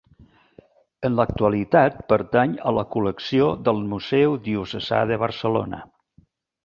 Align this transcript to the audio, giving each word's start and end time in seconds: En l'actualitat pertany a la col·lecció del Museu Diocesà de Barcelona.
En 1.09 1.17
l'actualitat 1.17 1.99
pertany 2.13 2.55
a 2.71 2.73
la 2.77 2.85
col·lecció 2.95 3.51
del 3.69 3.83
Museu 3.93 4.37
Diocesà 4.49 5.07
de 5.13 5.21
Barcelona. 5.27 5.83